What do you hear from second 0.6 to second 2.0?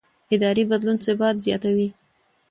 بدلون ثبات زیاتوي